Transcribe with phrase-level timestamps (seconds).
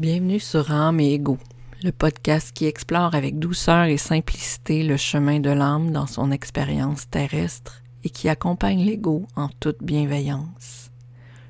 [0.00, 1.36] Bienvenue sur Âme et Ego,
[1.84, 7.10] le podcast qui explore avec douceur et simplicité le chemin de l'âme dans son expérience
[7.10, 10.90] terrestre et qui accompagne l'ego en toute bienveillance.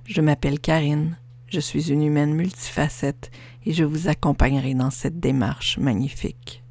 [0.04, 1.16] Je m'appelle Karine,
[1.46, 3.30] je suis une humaine multifacette
[3.66, 6.64] et je vous accompagnerai dans cette démarche magnifique.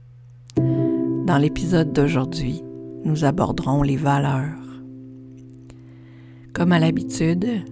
[0.57, 2.61] Dans l'épisode d'aujourd'hui,
[3.05, 4.82] nous aborderons les valeurs.
[6.52, 7.64] Comme à l'habitude,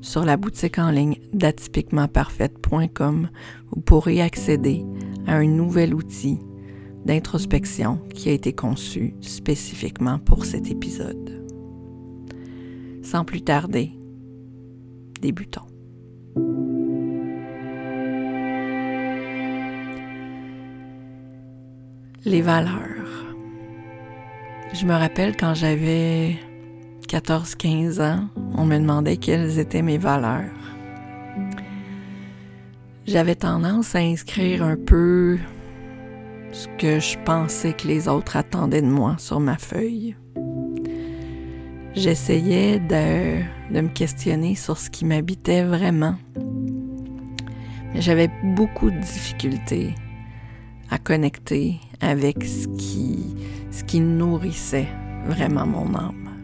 [0.00, 3.28] sur la boutique en ligne d'atypiquementparfaite.com,
[3.70, 4.84] vous pourrez accéder
[5.26, 6.38] à un nouvel outil
[7.04, 11.46] d'introspection qui a été conçu spécifiquement pour cet épisode.
[13.02, 13.92] Sans plus tarder,
[15.20, 15.62] débutons.
[22.24, 23.24] Les valeurs.
[24.74, 26.36] Je me rappelle quand j'avais
[27.08, 30.44] 14-15 ans, on me demandait quelles étaient mes valeurs.
[33.06, 35.38] J'avais tendance à inscrire un peu
[36.52, 40.16] ce que je pensais que les autres attendaient de moi sur ma feuille.
[41.94, 43.40] J'essayais de,
[43.74, 46.16] de, me questionner sur ce qui m'habitait vraiment.
[47.94, 49.94] Mais j'avais beaucoup de difficultés
[50.90, 53.34] à connecter avec ce qui,
[53.70, 54.88] ce qui nourrissait
[55.24, 56.37] vraiment mon âme.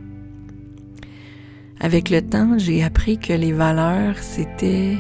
[1.85, 4.97] Avec le temps, j'ai appris que les valeurs, c'était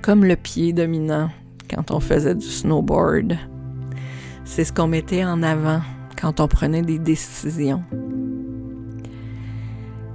[0.00, 1.28] comme le pied dominant
[1.68, 3.36] quand on faisait du snowboard.
[4.46, 5.82] C'est ce qu'on mettait en avant
[6.18, 7.84] quand on prenait des décisions.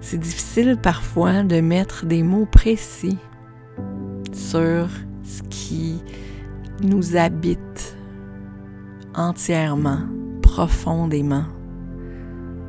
[0.01, 3.19] C'est difficile parfois de mettre des mots précis
[4.33, 4.89] sur
[5.23, 6.01] ce qui
[6.81, 7.95] nous habite
[9.13, 10.01] entièrement,
[10.41, 11.45] profondément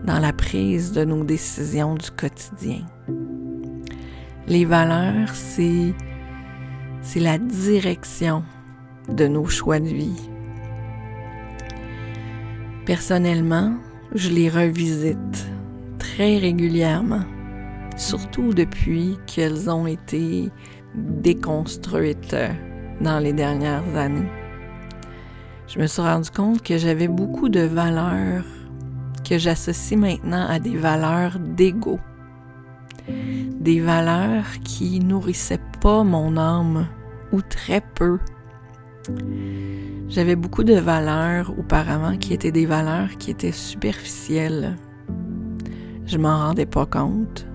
[0.05, 2.81] dans la prise de nos décisions du quotidien.
[4.47, 5.95] Les valeurs, c'est,
[7.03, 8.42] c'est la direction
[9.09, 10.31] de nos choix de vie.
[12.87, 13.75] Personnellement,
[14.15, 15.47] je les revisite
[15.98, 17.24] très régulièrement,
[17.97, 20.51] surtout depuis qu'elles ont été
[20.95, 22.36] déconstruites
[23.01, 24.29] dans les dernières années.
[25.69, 28.45] Je me suis rendu compte que j'avais beaucoup de valeurs
[29.30, 32.01] que j'associe maintenant à des valeurs d'ego.
[33.61, 36.89] Des valeurs qui nourrissaient pas mon âme,
[37.30, 38.18] ou très peu.
[40.08, 44.74] J'avais beaucoup de valeurs auparavant qui étaient des valeurs qui étaient superficielles.
[46.07, 47.47] Je m'en rendais pas compte.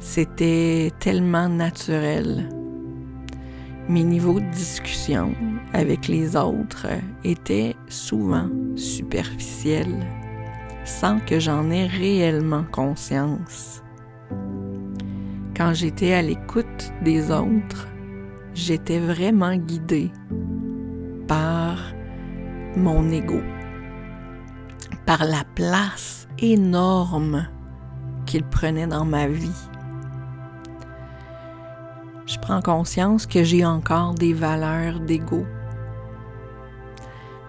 [0.00, 2.50] C'était tellement naturel.
[3.88, 5.32] Mes niveaux de discussion
[5.72, 6.88] avec les autres
[7.24, 9.96] étaient souvent superficiels
[10.84, 13.82] sans que j'en ai réellement conscience.
[15.56, 17.88] Quand j'étais à l'écoute des autres,
[18.54, 20.10] j'étais vraiment guidée
[21.28, 21.78] par
[22.76, 23.40] mon ego,
[25.06, 27.46] par la place énorme
[28.26, 29.68] qu'il prenait dans ma vie.
[32.26, 35.44] Je prends conscience que j'ai encore des valeurs d'ego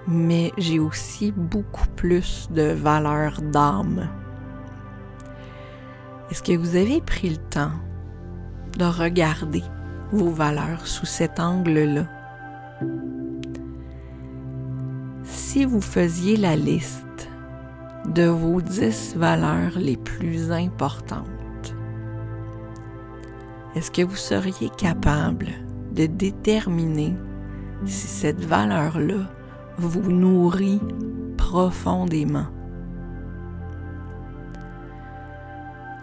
[0.08, 4.10] mais j'ai aussi beaucoup plus de valeur d'âme.
[6.30, 7.72] Est-ce que vous avez pris le temps
[8.78, 9.64] de regarder
[10.12, 12.08] vos valeurs sous cet angle-là?
[15.24, 17.30] Si vous faisiez la liste
[18.08, 21.28] de vos dix valeurs les plus importantes,
[23.76, 25.48] est-ce que vous seriez capable
[25.94, 27.16] de déterminer
[27.86, 29.30] si cette valeur-là
[29.78, 30.82] vous nourrit
[31.38, 32.48] profondément.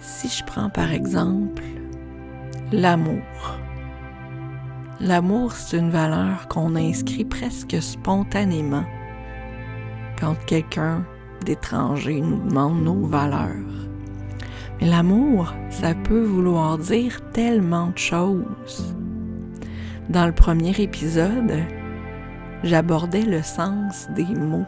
[0.00, 1.62] Si je prends par exemple
[2.72, 3.58] l'amour.
[5.00, 8.84] L'amour, c'est une valeur qu'on inscrit presque spontanément
[10.18, 11.04] quand quelqu'un
[11.44, 13.88] d'étranger nous demande nos valeurs.
[14.80, 18.94] Mais l'amour, ça peut vouloir dire tellement de choses.
[20.10, 21.64] Dans le premier épisode,
[22.62, 24.66] j'abordais le sens des mots.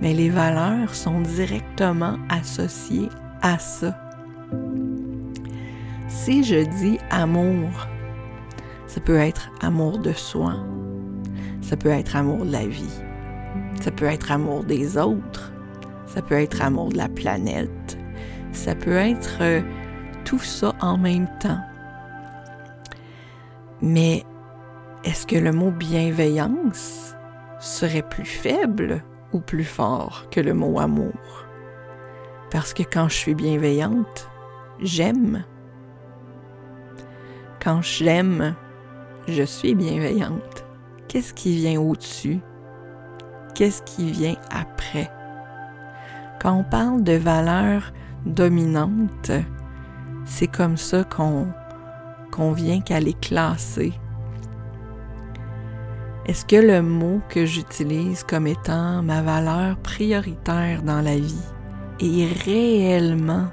[0.00, 3.08] Mais les valeurs sont directement associées
[3.42, 3.96] à ça.
[6.08, 7.68] Si je dis amour,
[8.86, 10.54] ça peut être amour de soi,
[11.60, 13.02] ça peut être amour de la vie,
[13.80, 15.52] ça peut être amour des autres,
[16.06, 17.98] ça peut être amour de la planète,
[18.52, 19.60] ça peut être euh,
[20.24, 21.60] tout ça en même temps.
[23.82, 24.24] Mais
[25.04, 27.14] est-ce que le mot bienveillance
[27.60, 29.02] serait plus faible
[29.32, 31.46] ou plus fort que le mot amour?
[32.50, 34.30] Parce que quand je suis bienveillante,
[34.80, 35.44] j'aime.
[37.62, 38.54] Quand j'aime,
[39.28, 40.64] je suis bienveillante,
[41.08, 42.40] qu'est-ce qui vient au-dessus?
[43.54, 45.10] Qu'est-ce qui vient après?
[46.40, 47.92] Quand on parle de valeurs
[48.24, 49.32] dominantes,
[50.24, 51.48] c'est comme ça qu'on
[52.30, 53.92] qu'on vient qu'à les classer.
[56.26, 61.34] Est-ce que le mot que j'utilise comme étant ma valeur prioritaire dans la vie
[62.00, 63.48] est réellement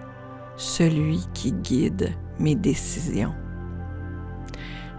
[0.55, 3.33] celui qui guide mes décisions?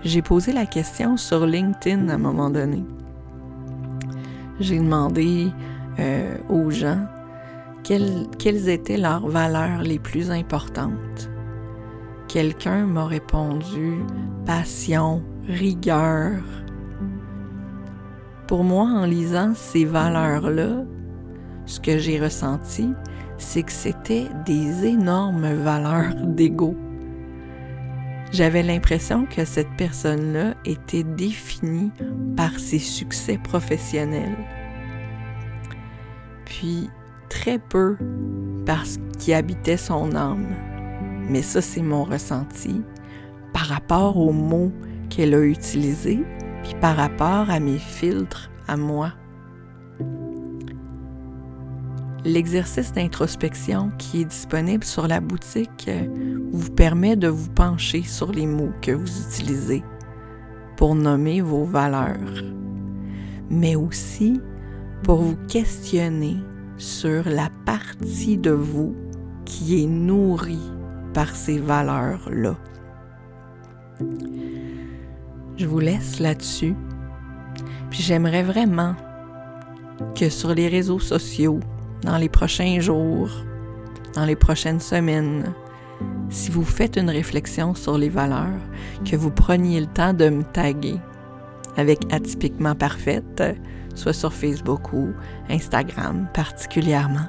[0.04, 2.84] J'ai posé la question sur LinkedIn à un moment donné.
[4.60, 5.48] J'ai demandé
[5.98, 7.06] euh, aux gens
[7.84, 11.30] quelles, quelles étaient leurs valeurs les plus importantes.
[12.28, 13.94] Quelqu'un m'a répondu
[14.44, 16.42] passion, rigueur.
[18.46, 20.84] Pour moi, en lisant ces valeurs-là,
[21.66, 22.92] ce que j'ai ressenti,
[23.38, 26.76] c'est que c'était des énormes valeurs d'ego.
[28.32, 31.90] J'avais l'impression que cette personne-là était définie
[32.36, 34.36] par ses succès professionnels.
[36.46, 36.88] Puis
[37.28, 37.96] très peu
[38.66, 40.46] par ce qui habitait son âme.
[41.28, 42.82] Mais ça, c'est mon ressenti
[43.52, 44.72] par rapport aux mots
[45.08, 46.24] qu'elle a utilisés,
[46.62, 49.12] puis par rapport à mes filtres à moi.
[52.24, 56.06] L'exercice d'introspection qui est disponible sur la boutique euh,
[56.52, 59.82] vous permet de vous pencher sur les mots que vous utilisez
[60.76, 62.44] pour nommer vos valeurs,
[63.50, 64.40] mais aussi
[65.02, 66.36] pour vous questionner
[66.76, 68.94] sur la partie de vous
[69.44, 70.70] qui est nourrie
[71.12, 72.56] par ces valeurs-là.
[75.56, 76.74] Je vous laisse là-dessus.
[77.90, 78.94] Puis j'aimerais vraiment
[80.14, 81.60] que sur les réseaux sociaux,
[82.02, 83.30] dans les prochains jours,
[84.14, 85.52] dans les prochaines semaines,
[86.30, 88.48] si vous faites une réflexion sur les valeurs,
[89.04, 90.96] que vous preniez le temps de me taguer
[91.76, 93.42] avec atypiquement parfaite,
[93.94, 95.10] soit sur Facebook ou
[95.50, 97.28] Instagram particulièrement,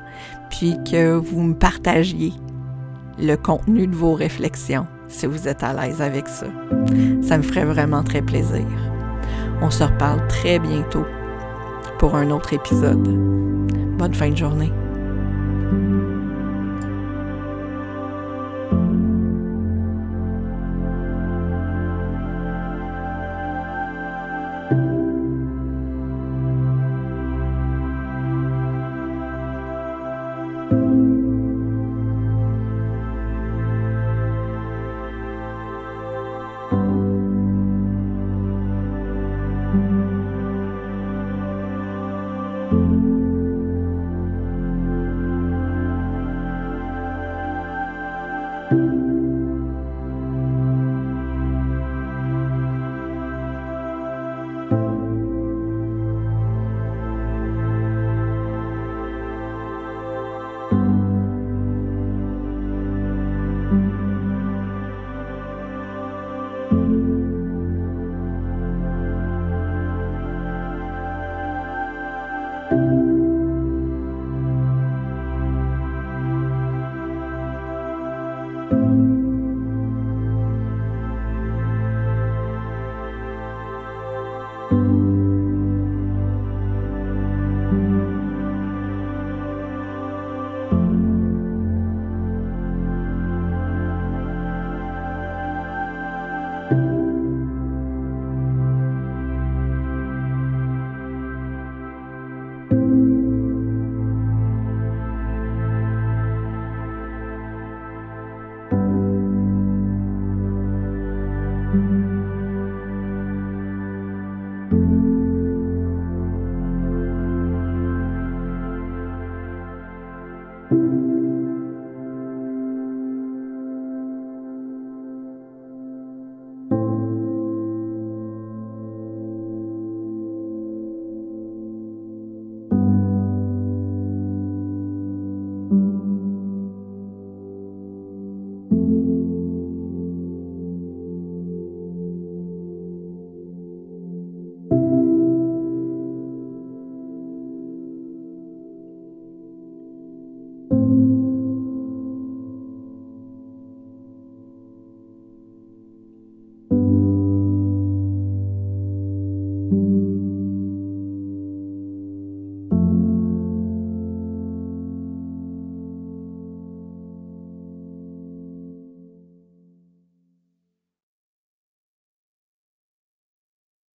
[0.49, 2.33] puis que vous me partagiez
[3.19, 6.47] le contenu de vos réflexions si vous êtes à l'aise avec ça.
[7.21, 8.65] Ça me ferait vraiment très plaisir.
[9.61, 11.05] On se reparle très bientôt
[11.99, 13.07] pour un autre épisode.
[13.97, 14.71] Bonne fin de journée.